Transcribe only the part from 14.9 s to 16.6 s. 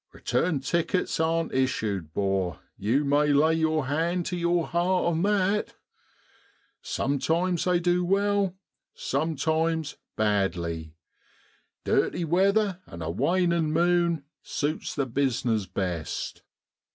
the business best.